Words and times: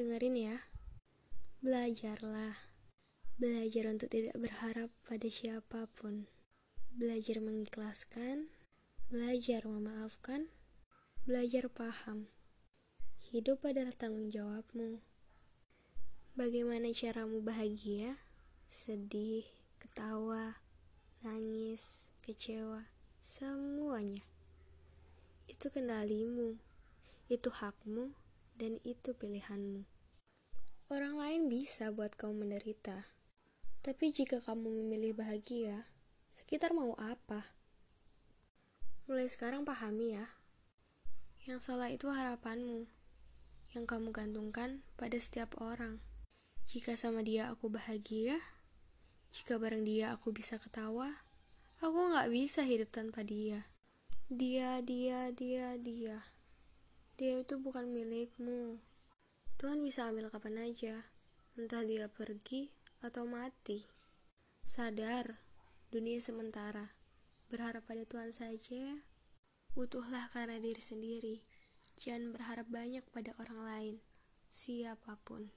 Dengerin 0.00 0.32
ya. 0.32 0.56
Belajarlah. 1.60 2.56
Belajar 3.36 3.84
untuk 3.92 4.08
tidak 4.08 4.32
berharap 4.32 4.88
pada 5.04 5.28
siapa 5.28 5.92
pun. 5.92 6.24
Belajar 6.96 7.44
mengikhlaskan. 7.44 8.48
Belajar 9.12 9.68
memaafkan. 9.68 10.48
Belajar 11.28 11.68
paham. 11.68 12.32
Hidup 13.28 13.60
adalah 13.68 13.92
tanggung 13.92 14.32
jawabmu. 14.32 15.04
Bagaimana 16.32 16.96
caramu 16.96 17.44
bahagia, 17.44 18.16
sedih, 18.72 19.44
ketawa, 19.84 20.64
nangis, 21.20 22.08
kecewa, 22.24 22.88
semuanya. 23.20 24.24
Itu 25.44 25.68
kendalimu, 25.68 26.56
itu 27.28 27.52
hakmu, 27.52 28.16
dan 28.60 28.76
itu 28.84 29.16
pilihanmu. 29.16 29.88
Orang 30.92 31.16
lain 31.16 31.48
bisa 31.48 31.88
buat 31.88 32.12
kamu 32.12 32.44
menderita, 32.44 33.08
tapi 33.80 34.12
jika 34.12 34.44
kamu 34.44 34.84
memilih 34.84 35.16
bahagia, 35.16 35.88
sekitar 36.28 36.76
mau 36.76 36.92
apa? 37.00 37.56
Mulai 39.08 39.32
sekarang 39.32 39.64
pahami 39.64 40.20
ya, 40.20 40.28
yang 41.48 41.64
salah 41.64 41.88
itu 41.88 42.12
harapanmu, 42.12 42.84
yang 43.72 43.88
kamu 43.88 44.12
gantungkan 44.12 44.84
pada 45.00 45.16
setiap 45.16 45.56
orang. 45.56 46.04
Jika 46.68 47.00
sama 47.00 47.24
dia 47.24 47.48
aku 47.48 47.72
bahagia, 47.72 48.36
jika 49.32 49.56
bareng 49.56 49.88
dia 49.88 50.12
aku 50.12 50.36
bisa 50.36 50.60
ketawa, 50.60 51.24
aku 51.80 51.96
nggak 52.12 52.28
bisa 52.28 52.60
hidup 52.60 52.92
tanpa 52.92 53.24
dia. 53.24 53.64
Dia, 54.28 54.84
dia, 54.84 55.32
dia, 55.32 55.80
dia. 55.80 56.20
Dia 57.20 57.44
itu 57.44 57.60
bukan 57.60 57.92
milikmu. 57.92 58.80
Tuhan 59.60 59.84
bisa 59.84 60.08
ambil 60.08 60.32
kapan 60.32 60.72
aja, 60.72 61.04
entah 61.52 61.84
dia 61.84 62.08
pergi 62.08 62.72
atau 63.04 63.28
mati. 63.28 63.84
Sadar, 64.64 65.36
dunia 65.92 66.16
sementara. 66.16 66.96
Berharap 67.52 67.84
pada 67.84 68.08
Tuhan 68.08 68.32
saja. 68.32 69.04
Utuhlah 69.76 70.32
karena 70.32 70.56
diri 70.64 70.80
sendiri. 70.80 71.36
Jangan 72.00 72.32
berharap 72.32 72.72
banyak 72.72 73.04
pada 73.12 73.36
orang 73.36 73.60
lain, 73.68 73.94
siapa 74.48 75.20
pun. 75.20 75.52